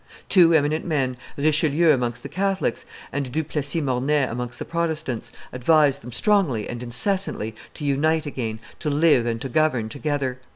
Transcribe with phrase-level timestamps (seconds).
[0.29, 6.01] Two eminent men, Richelieu amongst the Catholics and Du Plessis Mornay amongst the Protestants, advised
[6.01, 10.39] them strongly and incessantly to unite again, to live and to govern together.